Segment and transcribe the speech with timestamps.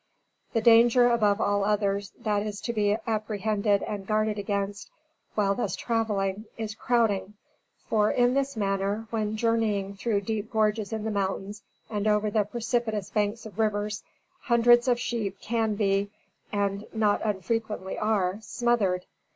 [0.53, 4.89] The danger above all others that is to be apprehended and guarded against,
[5.35, 7.35] while thus travelling, is crowding;
[7.87, 12.45] for, in this manner, when journeying through deep gorges in the mountains and over the
[12.45, 14.01] precipitous banks of rivers,
[14.45, 16.09] hundreds of sheep can be,
[16.51, 19.05] and not unfrequently are, smothered.